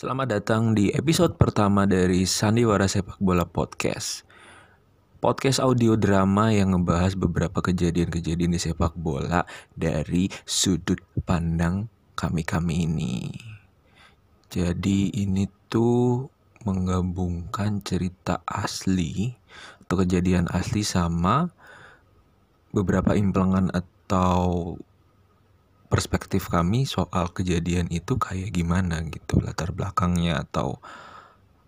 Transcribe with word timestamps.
Selamat 0.00 0.32
datang 0.32 0.72
di 0.72 0.88
episode 0.96 1.36
pertama 1.36 1.84
dari 1.84 2.24
Sandiwara 2.24 2.88
Sepak 2.88 3.20
Bola 3.20 3.44
Podcast. 3.44 4.24
Podcast 5.20 5.60
audio 5.60 5.92
drama 5.92 6.48
yang 6.56 6.72
ngebahas 6.72 7.12
beberapa 7.20 7.60
kejadian-kejadian 7.60 8.56
di 8.56 8.60
sepak 8.64 8.96
bola 8.96 9.44
dari 9.76 10.32
sudut 10.48 11.04
pandang 11.28 11.92
kami-kami 12.16 12.88
ini. 12.88 13.28
Jadi 14.48 15.12
ini 15.20 15.44
tuh 15.68 16.32
menggabungkan 16.64 17.84
cerita 17.84 18.40
asli 18.48 19.36
atau 19.84 20.00
kejadian 20.00 20.48
asli 20.48 20.80
sama 20.80 21.52
beberapa 22.72 23.12
implengan 23.12 23.68
atau 23.68 24.80
perspektif 26.00 26.48
kami 26.48 26.88
soal 26.88 27.28
kejadian 27.28 27.84
itu 27.92 28.16
kayak 28.16 28.56
gimana 28.56 29.04
gitu 29.04 29.36
latar 29.44 29.68
belakangnya 29.76 30.48
atau 30.48 30.80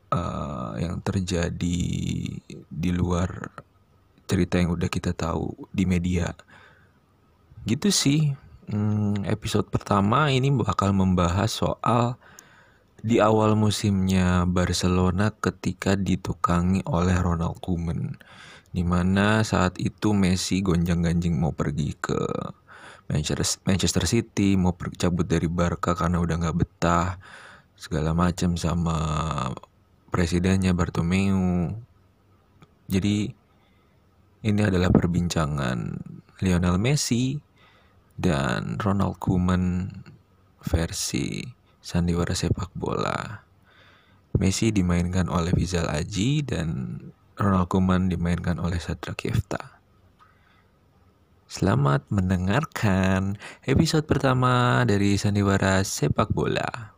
uh, 0.09 0.73
yang 0.81 1.05
terjadi 1.05 1.85
di 2.57 2.91
luar 2.97 3.53
cerita 4.25 4.57
yang 4.57 4.73
udah 4.73 4.89
kita 4.89 5.13
tahu 5.13 5.69
di 5.69 5.85
media. 5.85 6.33
Gitu 7.69 7.93
sih. 7.93 8.33
Hmm, 8.73 9.21
episode 9.29 9.69
pertama 9.69 10.33
ini 10.33 10.49
bakal 10.49 10.97
membahas 10.97 11.53
soal 11.53 12.17
di 13.05 13.21
awal 13.21 13.53
musimnya 13.53 14.49
Barcelona 14.49 15.29
ketika 15.29 15.93
ditukangi 15.93 16.81
oleh 16.89 17.21
Ronald 17.21 17.61
Koeman 17.61 18.17
di 18.73 18.81
mana 18.81 19.45
saat 19.45 19.77
itu 19.77 20.17
Messi 20.17 20.65
gonjang-ganjing 20.65 21.37
mau 21.37 21.53
pergi 21.53 21.93
ke 22.01 22.17
Manchester 23.09 24.05
City 24.05 24.55
mau 24.55 24.77
cabut 24.77 25.27
dari 25.27 25.49
Barca 25.51 25.97
karena 25.97 26.21
udah 26.23 26.37
nggak 26.39 26.57
betah 26.59 27.19
segala 27.75 28.15
macam 28.15 28.55
sama 28.55 28.97
presidennya 30.13 30.77
Bartomeu. 30.77 31.73
Jadi 32.87 33.33
ini 34.43 34.61
adalah 34.63 34.93
perbincangan 34.93 35.99
Lionel 36.43 36.77
Messi 36.77 37.39
dan 38.19 38.77
Ronald 38.77 39.17
Koeman 39.23 39.89
versi 40.63 41.43
sandiwara 41.83 42.37
sepak 42.37 42.71
bola. 42.77 43.43
Messi 44.39 44.73
dimainkan 44.73 45.29
oleh 45.29 45.53
Vizal 45.53 45.89
Aji 45.89 46.45
dan 46.45 46.99
Ronald 47.37 47.73
Koeman 47.73 48.13
dimainkan 48.13 48.61
oleh 48.61 48.77
Sadra 48.77 49.17
Kefta. 49.17 49.72
Selamat 51.53 52.09
mendengarkan 52.09 53.37
episode 53.69 54.09
pertama 54.09 54.81
dari 54.89 55.21
Sandiwara 55.21 55.85
Sepak 55.85 56.33
Bola. 56.33 56.97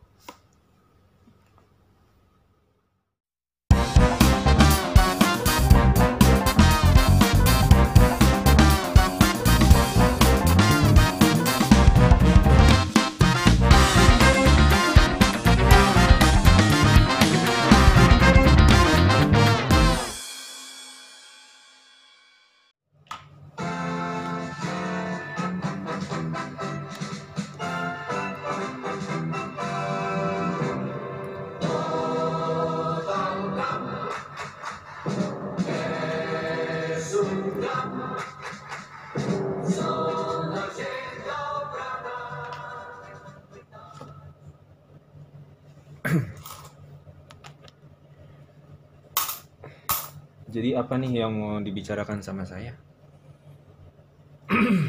Jadi 50.53 50.77
apa 50.77 51.01
nih 51.01 51.25
yang 51.25 51.33
mau 51.33 51.57
dibicarakan 51.57 52.21
sama 52.21 52.45
saya? 52.45 52.77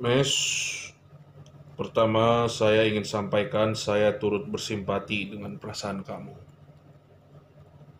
Mes, 0.00 0.32
pertama 1.76 2.48
saya 2.50 2.88
ingin 2.88 3.04
sampaikan 3.06 3.76
saya 3.78 4.18
turut 4.18 4.48
bersimpati 4.48 5.28
dengan 5.30 5.54
perasaan 5.60 6.02
kamu. 6.02 6.34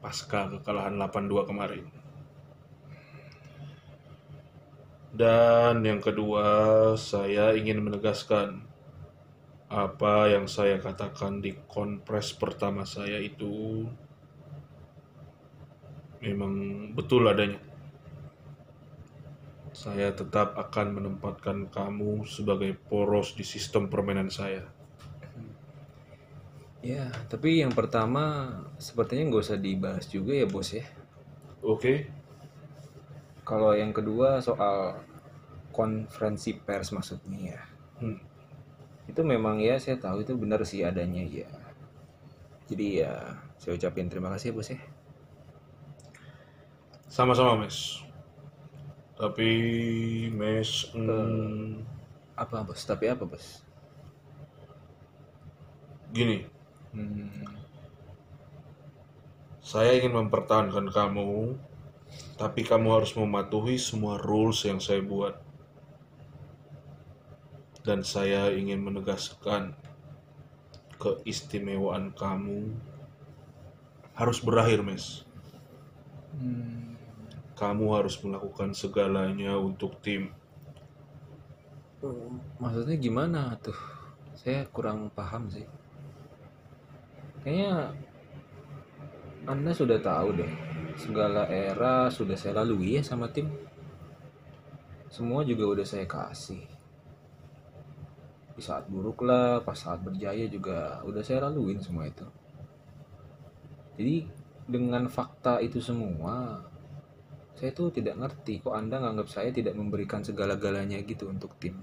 Pasca 0.01 0.49
kekalahan 0.49 0.97
8-2 0.97 1.45
kemarin. 1.45 2.00
Dan 5.21 5.85
yang 5.85 6.01
kedua, 6.01 6.49
saya 6.97 7.53
ingin 7.53 7.85
menegaskan 7.85 8.65
apa 9.69 10.33
yang 10.33 10.49
saya 10.49 10.81
katakan 10.81 11.45
di 11.45 11.53
konpres 11.69 12.33
pertama 12.33 12.89
saya 12.89 13.21
itu 13.21 13.85
memang 16.25 16.89
betul 16.97 17.29
adanya. 17.29 17.61
Saya 19.77 20.09
tetap 20.17 20.57
akan 20.57 20.97
menempatkan 20.97 21.69
kamu 21.69 22.25
sebagai 22.25 22.73
poros 22.89 23.37
di 23.37 23.45
sistem 23.45 23.93
permainan 23.93 24.33
saya. 24.33 24.65
Ya, 26.81 27.13
tapi 27.29 27.61
yang 27.61 27.77
pertama 27.77 28.57
sepertinya 28.81 29.29
nggak 29.29 29.45
usah 29.45 29.61
dibahas 29.61 30.09
juga 30.09 30.33
ya 30.33 30.49
bos 30.49 30.73
ya. 30.73 30.89
Oke. 31.61 31.77
Okay. 31.77 31.99
Kalau 33.45 33.77
yang 33.77 33.93
kedua 33.93 34.41
soal 34.41 35.10
konferensi 35.81 36.53
pers 36.61 36.93
maksudnya 36.93 37.57
ya. 37.57 37.61
Hmm. 38.05 38.21
Itu 39.09 39.25
memang 39.25 39.65
ya 39.65 39.81
saya 39.81 39.97
tahu 39.97 40.21
itu 40.21 40.37
benar 40.37 40.61
sih 40.69 40.85
adanya 40.85 41.25
ya. 41.25 41.49
Jadi 42.69 43.01
ya 43.01 43.41
saya 43.57 43.81
ucapin 43.81 44.13
terima 44.13 44.29
kasih 44.37 44.53
ya 44.53 44.57
bos 44.61 44.69
ya. 44.69 44.81
Sama-sama 47.09 47.65
mes. 47.65 48.05
Tapi 49.17 49.49
mes 50.29 50.93
hmm, 50.93 51.81
apa 52.37 52.61
bos? 52.61 52.85
Tapi 52.85 53.09
apa 53.09 53.25
bos? 53.25 53.65
Gini. 56.13 56.45
Hmm, 56.91 57.47
saya 59.71 59.95
ingin 60.03 60.27
mempertahankan 60.27 60.91
kamu 60.91 61.55
tapi 62.35 62.67
kamu 62.67 62.99
harus 62.99 63.15
mematuhi 63.15 63.79
semua 63.79 64.19
rules 64.19 64.67
yang 64.67 64.83
saya 64.83 64.99
buat 64.99 65.39
dan 67.81 68.05
saya 68.05 68.53
ingin 68.53 68.85
menegaskan 68.85 69.73
keistimewaan 71.01 72.13
kamu 72.13 72.77
harus 74.13 74.39
berakhir, 74.45 74.85
Mes. 74.85 75.25
Hmm. 76.37 76.93
Kamu 77.57 77.97
harus 77.97 78.21
melakukan 78.21 78.77
segalanya 78.77 79.57
untuk 79.57 79.97
tim. 80.05 80.33
Maksudnya 82.61 82.97
gimana 83.01 83.57
tuh? 83.61 83.77
Saya 84.37 84.65
kurang 84.73 85.13
paham 85.13 85.49
sih. 85.53 85.65
Kayaknya 87.45 87.97
Anda 89.49 89.73
sudah 89.73 90.01
tahu 90.01 90.37
deh. 90.37 90.53
Segala 91.01 91.49
era 91.49 92.13
sudah 92.13 92.37
saya 92.37 92.61
lalui 92.61 93.01
ya 93.01 93.03
sama 93.05 93.29
tim. 93.33 93.49
Semua 95.13 95.45
juga 95.45 95.81
udah 95.81 95.87
saya 95.89 96.05
kasih 96.05 96.70
di 98.61 98.69
saat 98.69 98.85
buruk 98.93 99.25
lah 99.25 99.65
pas 99.65 99.73
saat 99.73 100.05
berjaya 100.05 100.45
juga 100.53 101.01
udah 101.09 101.25
saya 101.25 101.49
laluin 101.49 101.81
semua 101.81 102.05
itu 102.05 102.29
jadi 103.97 104.29
dengan 104.69 105.09
fakta 105.09 105.65
itu 105.65 105.81
semua 105.81 106.61
saya 107.57 107.73
tuh 107.73 107.89
tidak 107.89 108.21
ngerti 108.21 108.61
kok 108.61 108.77
anda 108.77 109.01
nganggap 109.01 109.33
saya 109.33 109.49
tidak 109.49 109.73
memberikan 109.73 110.21
segala-galanya 110.21 111.01
gitu 111.09 111.33
untuk 111.33 111.57
tim 111.57 111.81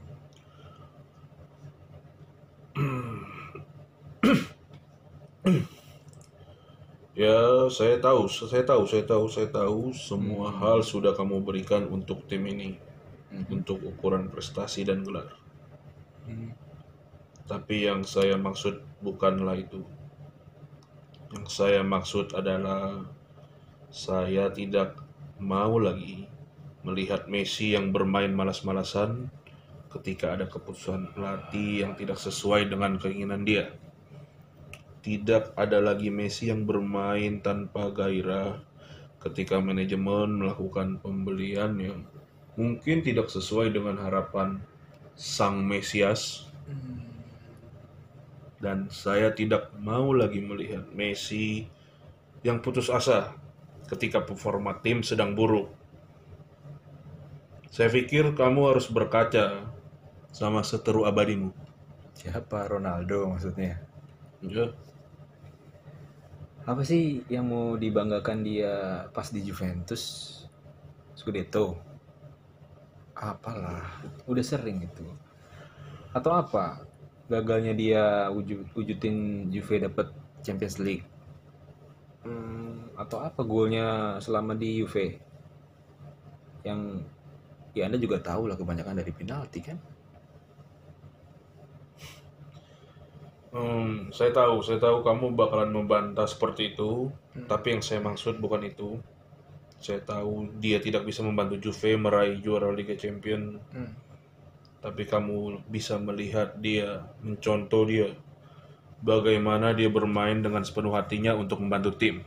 ya 7.17 7.65
saya 7.73 7.97
tahu 7.97 8.29
saya 8.29 8.61
tahu 8.61 8.85
saya 8.85 9.01
tahu 9.01 9.25
saya 9.25 9.49
tahu 9.49 9.89
semua 9.97 10.53
hmm. 10.53 10.61
hal 10.61 10.85
sudah 10.85 11.17
kamu 11.17 11.41
berikan 11.41 11.89
untuk 11.89 12.29
tim 12.29 12.45
ini 12.45 12.77
hmm. 13.33 13.49
untuk 13.49 13.81
ukuran 13.81 14.29
prestasi 14.29 14.85
dan 14.85 15.01
gelar 15.01 15.33
hmm. 16.29 16.66
Tapi 17.47 17.87
yang 17.87 18.03
saya 18.03 18.35
maksud 18.35 18.83
bukanlah 18.99 19.55
itu. 19.55 19.81
Yang 21.31 21.47
saya 21.47 21.81
maksud 21.83 22.35
adalah 22.35 23.07
saya 23.87 24.51
tidak 24.51 24.99
mau 25.39 25.79
lagi 25.79 26.27
melihat 26.83 27.27
Messi 27.31 27.71
yang 27.75 27.95
bermain 27.95 28.31
malas-malasan 28.31 29.31
ketika 29.91 30.35
ada 30.35 30.45
keputusan 30.47 31.15
pelatih 31.15 31.87
yang 31.87 31.95
tidak 31.95 32.19
sesuai 32.19 32.67
dengan 32.67 32.99
keinginan 32.99 33.47
dia. 33.47 33.71
Tidak 35.03 35.55
ada 35.55 35.79
lagi 35.79 36.11
Messi 36.11 36.51
yang 36.51 36.67
bermain 36.67 37.39
tanpa 37.39 37.91
gairah 37.95 38.59
ketika 39.23 39.59
manajemen 39.59 40.43
melakukan 40.43 40.99
pembelian 40.99 41.79
yang 41.79 42.03
mungkin 42.59 43.03
tidak 43.03 43.31
sesuai 43.31 43.71
dengan 43.71 43.99
harapan 43.99 44.59
sang 45.15 45.63
Mesias. 45.63 46.46
Dan 48.57 48.89
saya 48.89 49.33
tidak 49.37 49.69
mau 49.77 50.09
lagi 50.13 50.41
melihat 50.41 50.89
Messi 50.93 51.69
yang 52.41 52.61
putus 52.61 52.89
asa 52.89 53.37
ketika 53.87 54.25
performa 54.25 54.81
tim 54.81 55.05
sedang 55.05 55.37
buruk. 55.37 55.69
Saya 57.69 57.93
pikir 57.93 58.33
kamu 58.33 58.73
harus 58.73 58.89
berkaca 58.89 59.69
sama 60.33 60.65
seteru 60.65 61.05
abadimu. 61.05 61.53
Siapa 62.17 62.65
Ronaldo 62.65 63.29
maksudnya? 63.29 63.77
Ya, 64.41 64.73
Apa 66.65 66.81
sih 66.81 67.21
yang 67.29 67.47
mau 67.47 67.77
dibanggakan 67.77 68.41
dia 68.41 69.05
pas 69.13 69.29
di 69.29 69.45
Juventus? 69.45 70.33
Scudetto. 71.13 71.77
Apalah, 73.17 74.01
udah 74.29 74.45
sering 74.45 74.85
itu. 74.85 75.05
Atau 76.13 76.33
apa? 76.33 76.81
Gagalnya 77.27 77.75
dia 77.75 78.31
wujud, 78.31 78.71
wujudin 78.71 79.47
Juve 79.51 79.83
dapet 79.83 80.07
Champions 80.39 80.79
League. 80.79 81.03
Hmm, 82.23 82.91
atau 82.95 83.19
apa 83.19 83.43
golnya 83.43 84.15
selama 84.23 84.55
di 84.55 84.79
Juve? 84.79 85.19
Yang 86.63 87.03
ya 87.75 87.87
Anda 87.87 87.99
juga 87.99 88.23
tahu 88.23 88.47
lah 88.47 88.55
kebanyakan 88.55 89.03
dari 89.03 89.11
penalti 89.11 89.59
kan? 89.59 89.77
Hmm, 93.51 94.11
saya 94.11 94.31
tahu, 94.35 94.59
saya 94.59 94.77
tahu 94.77 95.01
kamu 95.03 95.33
bakalan 95.33 95.71
membantah 95.71 96.27
seperti 96.27 96.75
itu, 96.75 97.09
tapi 97.47 97.75
yang 97.75 97.83
saya 97.83 98.03
maksud 98.03 98.39
bukan 98.43 98.63
itu. 98.67 98.99
Saya 99.79 100.03
tahu 100.03 100.57
dia 100.59 100.79
tidak 100.83 101.07
bisa 101.07 101.23
membantu 101.23 101.57
Juve 101.59 101.95
meraih 101.95 102.39
juara 102.43 102.69
Liga 102.75 102.93
Champion, 102.93 103.57
tapi 104.81 105.09
kamu 105.09 105.65
bisa 105.67 105.97
melihat 105.97 106.55
dia, 106.61 107.09
mencontoh 107.25 107.83
dia, 107.89 108.13
bagaimana 109.01 109.73
dia 109.73 109.89
bermain 109.89 110.37
dengan 110.37 110.61
sepenuh 110.61 110.93
hatinya 110.93 111.33
untuk 111.33 111.61
membantu 111.61 111.97
tim. 111.97 112.21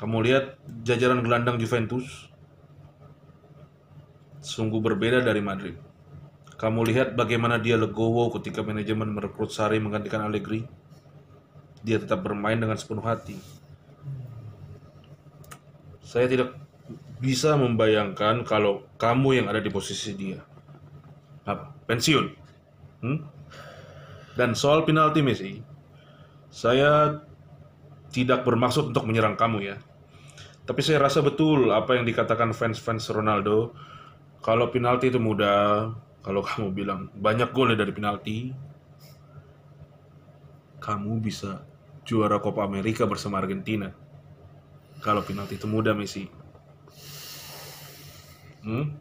Kamu 0.00 0.24
lihat 0.24 0.56
jajaran 0.80 1.20
gelandang 1.20 1.60
Juventus, 1.60 2.32
sungguh 4.40 4.80
berbeda 4.80 5.20
dari 5.20 5.44
Madrid. 5.44 5.76
Kamu 6.56 6.84
lihat 6.84 7.16
bagaimana 7.16 7.56
dia 7.56 7.76
legowo 7.76 8.32
ketika 8.36 8.60
manajemen 8.60 9.12
merekrut 9.16 9.48
Sarri 9.52 9.80
menggantikan 9.80 10.24
Allegri. 10.24 10.64
Dia 11.80 11.96
tetap 11.96 12.20
bermain 12.20 12.60
dengan 12.60 12.76
sepenuh 12.76 13.00
hati. 13.00 13.40
Saya 16.04 16.28
tidak 16.28 16.52
bisa 17.16 17.56
membayangkan 17.56 18.44
kalau 18.44 18.84
kamu 19.00 19.40
yang 19.40 19.46
ada 19.48 19.64
di 19.64 19.72
posisi 19.72 20.12
dia. 20.12 20.49
Pensiun? 21.88 22.26
Hmm? 23.00 23.18
Dan 24.36 24.54
soal 24.54 24.86
penalti 24.86 25.20
Messi, 25.24 25.58
saya 26.50 27.20
tidak 28.10 28.42
bermaksud 28.46 28.90
untuk 28.90 29.06
menyerang 29.06 29.38
kamu 29.38 29.58
ya. 29.74 29.76
Tapi 30.66 30.80
saya 30.86 31.02
rasa 31.02 31.18
betul 31.24 31.74
apa 31.74 31.98
yang 31.98 32.06
dikatakan 32.06 32.54
fans-fans 32.54 33.10
Ronaldo. 33.10 33.74
Kalau 34.40 34.70
penalti 34.72 35.10
itu 35.10 35.18
mudah, 35.20 35.92
kalau 36.22 36.40
kamu 36.46 36.72
bilang 36.72 37.00
banyak 37.12 37.50
golnya 37.52 37.76
dari 37.80 37.92
penalti, 37.92 38.38
kamu 40.80 41.20
bisa 41.20 41.66
juara 42.06 42.40
Copa 42.40 42.64
America 42.64 43.04
bersama 43.04 43.42
Argentina. 43.42 43.92
Kalau 45.00 45.24
penalti 45.24 45.56
itu 45.56 45.66
mudah, 45.68 45.92
Messi. 45.96 46.28
Hmm? 48.60 48.96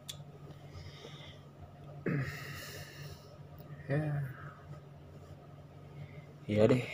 Ya. 3.90 4.22
Iya 6.46 6.64
deh. 6.70 6.86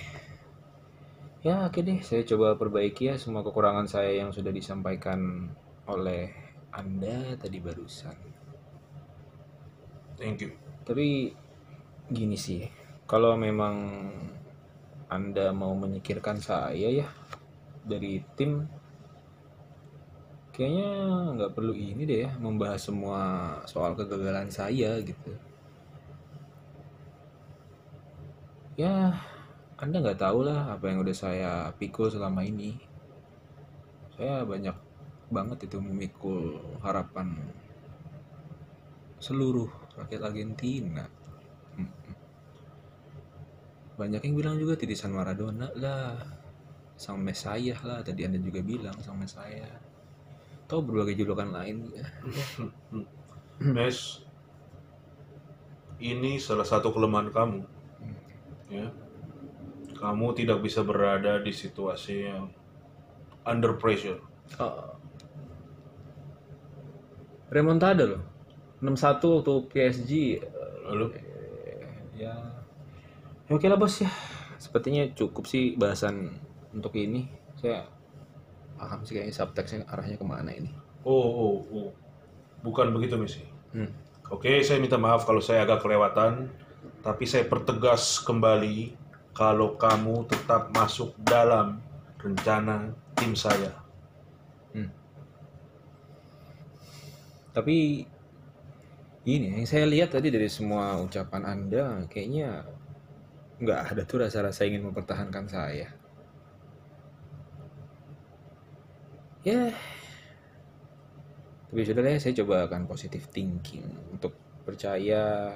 Ya 1.45 1.69
oke 1.69 1.83
deh, 1.85 2.01
saya 2.01 2.25
coba 2.25 2.57
perbaiki 2.57 3.11
ya 3.11 3.15
semua 3.21 3.45
kekurangan 3.45 3.85
saya 3.85 4.17
yang 4.17 4.33
sudah 4.33 4.49
disampaikan 4.49 5.51
oleh 5.85 6.33
Anda 6.73 7.37
tadi 7.37 7.61
barusan. 7.61 8.17
Thank 10.17 10.41
you. 10.41 10.57
Tapi 10.81 11.35
gini 12.09 12.33
sih, 12.33 12.65
kalau 13.05 13.37
memang 13.37 14.09
Anda 15.11 15.53
mau 15.53 15.77
menyikirkan 15.77 16.41
saya 16.41 16.89
ya 16.89 17.07
dari 17.85 18.25
tim, 18.33 18.65
kayaknya 20.55 20.91
nggak 21.35 21.51
perlu 21.51 21.75
ini 21.75 22.07
deh 22.07 22.19
ya 22.23 22.31
membahas 22.39 22.79
semua 22.79 23.19
soal 23.67 23.91
kegagalan 23.91 24.47
saya 24.47 24.95
gitu. 25.03 25.35
Ya, 28.79 29.19
Anda 29.75 29.99
nggak 29.99 30.19
tahu 30.19 30.47
lah 30.47 30.79
apa 30.79 30.87
yang 30.87 31.03
udah 31.03 31.15
saya 31.15 31.51
pikul 31.75 32.07
selama 32.07 32.43
ini. 32.43 32.75
Saya 34.15 34.47
banyak 34.47 34.75
banget 35.27 35.67
itu 35.67 35.79
memikul 35.83 36.59
harapan 36.79 37.35
seluruh 39.19 39.67
rakyat 39.99 40.27
Argentina. 40.27 41.03
Mm-mm. 41.75 42.15
Banyak 43.95 44.23
yang 44.23 44.35
bilang 44.35 44.55
juga 44.59 44.79
titisan 44.79 45.11
Maradona 45.11 45.71
lah, 45.75 46.19
sang 46.95 47.19
Mesayah 47.19 47.79
lah. 47.83 47.99
Tadi 48.03 48.27
Anda 48.27 48.39
juga 48.39 48.59
bilang 48.59 48.95
sang 48.99 49.19
Mesayah. 49.19 49.84
Tahu 50.65 50.81
berbagai 50.81 51.21
julukan 51.21 51.50
lain. 51.53 51.85
Mes, 53.62 53.97
ini 56.01 56.41
salah 56.41 56.65
satu 56.65 56.89
kelemahan 56.89 57.29
kamu. 57.29 57.62
Ya. 58.73 58.89
Kamu 59.95 60.35
tidak 60.35 60.59
bisa 60.65 60.81
berada 60.81 61.39
di 61.39 61.53
situasi 61.53 62.27
yang 62.27 62.50
under 63.45 63.77
pressure. 63.77 64.19
Oh. 64.57 64.97
Remontada 67.53 68.03
loh. 68.09 68.23
6-1 68.81 69.21
waktu 69.21 69.53
PSG. 69.71 70.12
Lalu, 70.89 71.06
Eh, 71.15 72.25
ya. 72.25 72.33
Ya 73.45 73.53
oke 73.53 73.69
lah 73.69 73.77
bos 73.77 74.01
ya. 74.01 74.10
Sepertinya 74.57 75.05
cukup 75.13 75.45
sih 75.45 75.77
bahasan 75.77 76.34
untuk 76.74 76.98
ini. 76.98 77.29
Saya 77.62 77.86
paham 78.86 79.01
sih 79.01 79.18
kayaknya 79.18 79.34
subteksnya 79.34 79.89
arahnya 79.89 80.22
ke 80.22 80.25
mana 80.25 80.54
ini. 80.54 80.70
oh, 81.01 81.30
oh, 81.34 81.56
oh. 81.74 81.89
Bukan 82.62 82.94
begitu, 82.94 83.18
Messi. 83.18 83.42
Hmm. 83.74 83.89
Oke, 84.30 84.62
saya 84.62 84.77
minta 84.77 84.98
maaf 85.01 85.25
kalau 85.25 85.42
saya 85.42 85.65
agak 85.65 85.82
kelewatan, 85.86 86.50
tapi 87.01 87.25
saya 87.25 87.46
pertegas 87.46 88.22
kembali 88.22 88.94
kalau 89.34 89.77
kamu 89.77 90.25
tetap 90.30 90.74
masuk 90.74 91.13
dalam 91.22 91.82
rencana 92.18 92.94
tim 93.18 93.34
saya. 93.38 93.86
Tapi 97.56 98.04
ini 99.24 99.48
yang 99.56 99.63
saya 99.63 99.88
lihat 99.88 100.12
tadi 100.12 100.27
dari 100.27 100.51
semua 100.51 101.00
ucapan 101.00 101.48
Anda 101.48 102.04
kayaknya 102.12 102.68
nggak 103.63 103.96
ada 103.96 104.01
tuh 104.04 104.27
rasa-rasa 104.27 104.68
ingin 104.68 104.84
mempertahankan 104.92 105.48
saya. 105.48 105.88
Ya, 109.45 109.69
tapi 111.75 111.85
sudah 111.91 112.01
lah 112.07 112.15
ya, 112.15 112.19
saya 112.23 112.33
coba 112.39 112.71
akan 112.71 112.87
positive 112.87 113.27
thinking 113.29 113.83
untuk 114.07 114.31
percaya 114.63 115.51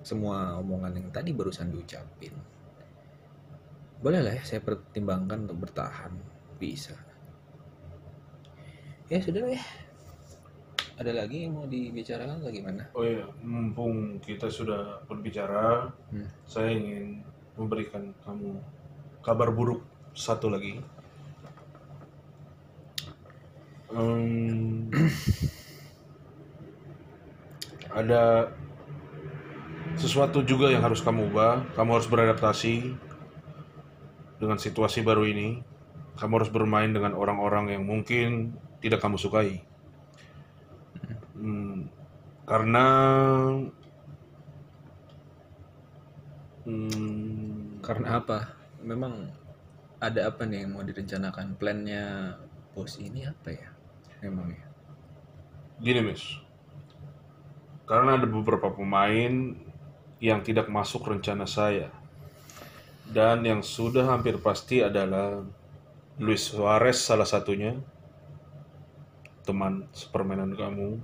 semua 0.00 0.56
omongan 0.58 0.96
yang 0.96 1.12
tadi 1.12 1.36
barusan 1.36 1.68
diucapin. 1.68 2.32
Boleh 4.00 4.24
lah 4.24 4.32
ya, 4.32 4.42
saya 4.48 4.64
pertimbangkan 4.64 5.44
untuk 5.44 5.68
bertahan. 5.68 6.16
Bisa. 6.56 6.96
Ya 9.12 9.20
sudah 9.20 9.44
ya. 9.44 9.60
Ada 10.96 11.12
lagi 11.12 11.44
yang 11.44 11.52
mau 11.52 11.68
dibicarakan 11.68 12.40
atau 12.40 12.48
gimana? 12.48 12.88
Oh 12.96 13.04
iya, 13.04 13.28
mumpung 13.44 14.16
kita 14.24 14.48
sudah 14.48 15.04
berbicara, 15.04 15.92
Hmm. 16.08 16.32
saya 16.48 16.72
ingin 16.72 17.20
memberikan 17.60 18.08
kamu 18.24 18.56
kabar 19.20 19.52
buruk 19.52 19.84
satu 20.16 20.48
lagi. 20.48 20.80
Em, 23.90 24.90
ada 27.94 28.50
sesuatu 29.96 30.44
juga 30.44 30.68
yang 30.72 30.82
harus 30.84 31.00
kamu 31.04 31.32
ubah. 31.32 31.54
Kamu 31.76 31.90
harus 31.96 32.08
beradaptasi 32.08 32.74
dengan 34.40 34.58
situasi 34.60 35.00
baru 35.04 35.24
ini. 35.28 35.60
Kamu 36.16 36.32
harus 36.40 36.50
bermain 36.52 36.88
dengan 36.96 37.12
orang-orang 37.12 37.76
yang 37.76 37.84
mungkin 37.84 38.56
tidak 38.80 39.04
kamu 39.04 39.20
sukai. 39.20 39.60
Hmm, 41.36 41.86
Karena 42.48 42.86
hmm, 46.64 47.80
Karena 47.84 48.08
apa? 48.20 48.38
Memang 48.82 49.30
ada 50.02 50.20
apa 50.30 50.42
nih 50.46 50.66
yang 50.66 50.70
mau 50.76 50.84
direncanakan? 50.86 51.56
Plannya 51.60 52.36
bos 52.74 52.98
ini 53.00 53.24
apa 53.26 53.50
ya? 53.54 53.68
Memang 54.24 54.48
ya. 54.48 54.64
gini 55.76 56.00
mis, 56.00 56.40
karena 57.84 58.16
ada 58.16 58.24
beberapa 58.24 58.72
pemain 58.72 59.52
yang 60.24 60.40
tidak 60.40 60.72
masuk 60.72 61.04
rencana 61.04 61.44
saya. 61.44 61.92
Dan 63.06 63.44
yang 63.46 63.60
sudah 63.62 64.08
hampir 64.08 64.40
pasti 64.40 64.82
adalah 64.82 65.44
Luis 66.16 66.48
Suarez 66.48 66.98
salah 66.98 67.28
satunya. 67.28 67.76
Teman 69.46 69.86
sepermainan 69.94 70.56
kamu. 70.56 70.98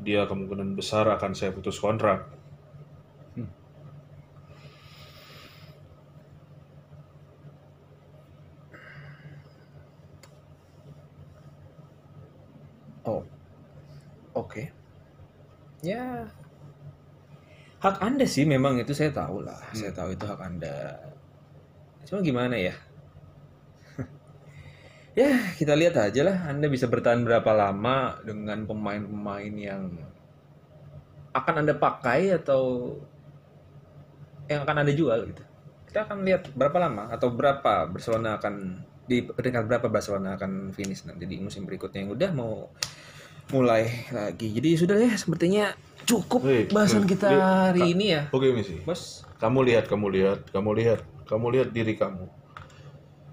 Dia 0.00 0.24
kemungkinan 0.24 0.74
besar 0.74 1.06
akan 1.12 1.36
saya 1.36 1.52
putus 1.52 1.76
kontrak 1.76 2.40
Oh, 13.04 13.24
oke. 14.34 14.68
Ya, 15.80 16.28
hak 17.80 17.96
Anda 18.04 18.28
sih 18.28 18.44
memang 18.44 18.76
itu 18.76 18.92
saya 18.92 19.08
tahu 19.08 19.40
lah. 19.40 19.56
Saya 19.72 19.92
tahu 19.96 20.12
itu 20.12 20.24
hak 20.28 20.40
Anda. 20.40 21.00
Cuma 22.04 22.20
gimana 22.20 22.52
ya? 22.60 22.76
ya, 25.20 25.56
kita 25.56 25.72
lihat 25.72 25.96
aja 25.96 26.20
lah. 26.20 26.36
Anda 26.52 26.68
bisa 26.68 26.84
bertahan 26.84 27.24
berapa 27.24 27.48
lama 27.56 28.20
dengan 28.20 28.68
pemain-pemain 28.68 29.54
yang 29.56 29.96
akan 31.32 31.54
Anda 31.64 31.74
pakai 31.80 32.36
atau 32.36 32.92
yang 34.52 34.68
akan 34.68 34.76
Anda 34.84 34.92
jual 34.92 35.32
gitu. 35.32 35.42
Kita 35.88 36.06
akan 36.06 36.28
lihat 36.28 36.52
berapa 36.52 36.76
lama 36.76 37.08
atau 37.08 37.32
berapa 37.32 37.88
Barcelona 37.88 38.36
akan 38.36 38.84
di 39.10 39.26
peringkat 39.26 39.66
berapa 39.66 39.90
Barcelona 39.90 40.38
akan 40.38 40.70
finish 40.70 41.02
nanti 41.02 41.26
di 41.26 41.42
musim 41.42 41.66
berikutnya 41.66 42.06
yang 42.06 42.14
udah 42.14 42.30
mau 42.30 42.70
mulai 43.50 44.06
lagi. 44.14 44.50
Jadi 44.54 44.78
sudah 44.78 44.96
ya 44.98 45.12
sepertinya 45.14 45.74
cukup 46.08 46.40
Wih, 46.42 46.66
bahasan 46.72 47.04
kita 47.06 47.28
wih, 47.28 47.38
hari 47.38 47.82
ini 47.94 48.06
ya, 48.16 48.22
oke 48.32 48.48
misi 48.50 48.80
bos. 48.82 49.22
kamu 49.38 49.68
lihat 49.68 49.84
kamu 49.86 50.06
lihat 50.10 50.40
kamu 50.50 50.70
lihat 50.80 51.00
kamu 51.28 51.46
lihat 51.54 51.68
diri 51.70 51.94
kamu 51.94 52.26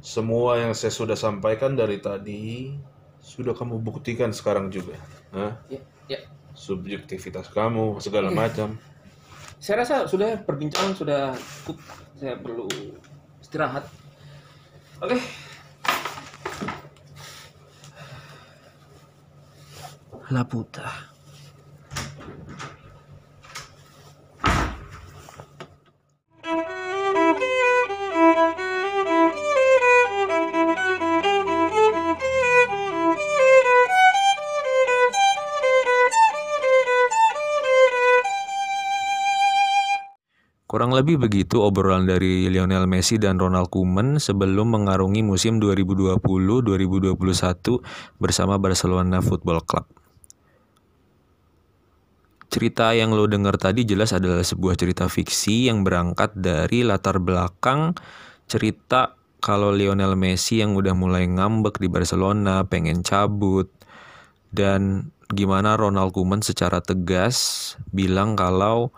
semua 0.04 0.62
yang 0.62 0.78
saya 0.78 0.94
sudah 0.94 1.18
sampaikan 1.18 1.74
dari 1.74 1.98
tadi 1.98 2.76
sudah 3.24 3.58
kamu 3.58 3.82
buktikan 3.82 4.30
sekarang 4.30 4.70
juga 4.70 4.94
Hah? 5.34 5.58
Ya, 5.72 5.82
ya. 6.08 6.20
subjektivitas 6.54 7.50
kamu 7.50 7.98
segala 8.04 8.30
macam 8.30 8.78
Saya 9.58 9.82
rasa 9.82 10.06
sudah 10.06 10.38
perbincangan 10.46 10.94
sudah 10.94 11.34
cukup. 11.34 11.82
Saya 12.14 12.38
perlu 12.38 12.70
istirahat. 13.42 13.90
Oke. 15.02 15.18
Laputa. 20.28 20.84
Kurang 40.68 40.92
lebih 40.92 41.24
begitu 41.24 41.64
obrolan 41.64 42.04
dari 42.04 42.52
Lionel 42.52 42.84
Messi 42.92 43.16
dan 43.16 43.40
Ronald 43.40 43.72
Koeman 43.72 44.20
sebelum 44.20 44.76
mengarungi 44.76 45.24
musim 45.24 45.64
2020-2021 45.64 47.16
bersama 48.20 48.60
Barcelona 48.60 49.24
Football 49.24 49.64
Club. 49.64 49.97
Cerita 52.58 52.90
yang 52.90 53.14
lo 53.14 53.30
dengar 53.30 53.54
tadi 53.62 53.86
jelas 53.86 54.18
adalah 54.18 54.42
sebuah 54.42 54.74
cerita 54.74 55.06
fiksi 55.06 55.70
yang 55.70 55.86
berangkat 55.86 56.34
dari 56.34 56.82
latar 56.82 57.22
belakang 57.22 57.94
cerita 58.50 59.14
kalau 59.38 59.70
Lionel 59.70 60.18
Messi 60.18 60.66
yang 60.66 60.74
udah 60.74 60.98
mulai 60.98 61.30
ngambek 61.30 61.78
di 61.78 61.86
Barcelona, 61.86 62.66
pengen 62.66 63.06
cabut, 63.06 63.70
dan 64.50 65.14
gimana 65.30 65.78
Ronald 65.78 66.18
Koeman 66.18 66.42
secara 66.42 66.82
tegas 66.82 67.78
bilang 67.94 68.34
kalau 68.34 68.90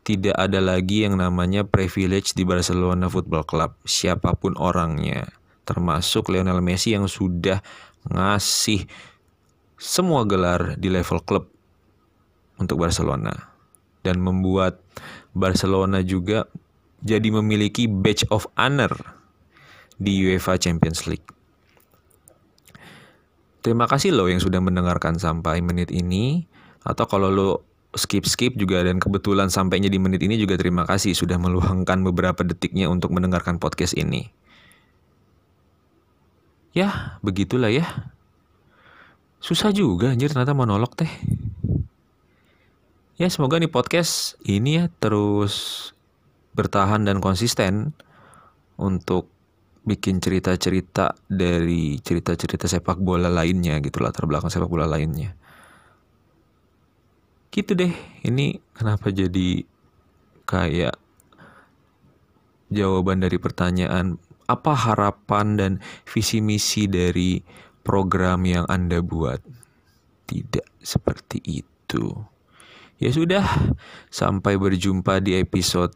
tidak 0.00 0.32
ada 0.32 0.64
lagi 0.64 1.04
yang 1.04 1.20
namanya 1.20 1.68
privilege 1.68 2.32
di 2.32 2.48
Barcelona 2.48 3.12
Football 3.12 3.44
Club, 3.44 3.76
siapa 3.84 4.32
pun 4.40 4.56
orangnya, 4.56 5.28
termasuk 5.68 6.32
Lionel 6.32 6.64
Messi 6.64 6.96
yang 6.96 7.12
sudah 7.12 7.60
ngasih 8.08 8.88
semua 9.76 10.24
gelar 10.24 10.80
di 10.80 10.88
level 10.88 11.20
klub 11.20 11.55
untuk 12.56 12.80
Barcelona 12.80 13.32
dan 14.06 14.22
membuat 14.22 14.80
Barcelona 15.36 16.00
juga 16.00 16.46
jadi 17.04 17.28
memiliki 17.28 17.90
badge 17.90 18.24
of 18.32 18.48
honor 18.56 18.92
di 20.00 20.24
UEFA 20.24 20.56
Champions 20.56 21.04
League. 21.08 21.26
Terima 23.60 23.90
kasih 23.90 24.14
lo 24.14 24.30
yang 24.30 24.38
sudah 24.38 24.62
mendengarkan 24.62 25.18
sampai 25.18 25.58
menit 25.58 25.90
ini 25.90 26.46
atau 26.86 27.04
kalau 27.10 27.28
lo 27.34 27.50
skip-skip 27.96 28.54
juga 28.54 28.84
dan 28.84 29.02
kebetulan 29.02 29.50
sampainya 29.50 29.90
di 29.90 29.96
menit 29.98 30.22
ini 30.22 30.38
juga 30.38 30.54
terima 30.54 30.84
kasih 30.86 31.16
sudah 31.16 31.40
meluangkan 31.40 32.04
beberapa 32.06 32.44
detiknya 32.46 32.86
untuk 32.86 33.10
mendengarkan 33.10 33.58
podcast 33.58 33.96
ini. 33.98 34.30
Ya, 36.76 37.18
begitulah 37.24 37.72
ya. 37.72 37.88
Susah 39.40 39.72
juga 39.72 40.12
anjir 40.12 40.28
ternyata 40.28 40.52
monolog 40.52 40.92
teh. 40.92 41.08
Ya, 43.16 43.32
semoga 43.32 43.56
nih 43.56 43.72
podcast 43.72 44.36
ini 44.44 44.76
ya 44.76 44.92
terus 45.00 45.88
bertahan 46.52 47.08
dan 47.08 47.24
konsisten 47.24 47.96
untuk 48.76 49.32
bikin 49.88 50.20
cerita-cerita 50.20 51.16
dari 51.24 51.96
cerita-cerita 51.96 52.68
sepak 52.68 53.00
bola 53.00 53.32
lainnya 53.32 53.80
gitu 53.80 54.04
latar 54.04 54.28
belakang 54.28 54.52
sepak 54.52 54.68
bola 54.68 54.84
lainnya. 54.84 55.32
Gitu 57.48 57.72
deh 57.72 57.88
ini 58.28 58.60
kenapa 58.76 59.08
jadi 59.08 59.64
kayak 60.44 61.00
jawaban 62.68 63.24
dari 63.24 63.40
pertanyaan 63.40 64.20
apa 64.44 64.76
harapan 64.76 65.56
dan 65.56 65.72
visi 66.04 66.44
misi 66.44 66.84
dari 66.84 67.40
program 67.80 68.44
yang 68.44 68.68
Anda 68.68 69.00
buat? 69.00 69.40
Tidak 70.28 70.84
seperti 70.84 71.64
itu 71.64 72.35
ya 72.96 73.10
sudah 73.12 73.44
sampai 74.08 74.56
berjumpa 74.56 75.20
di 75.20 75.36
episode 75.36 75.92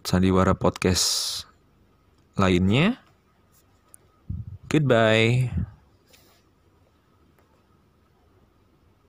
Sandiwara 0.00 0.56
Podcast 0.56 1.44
lainnya. 2.40 2.96
Goodbye 4.70 5.69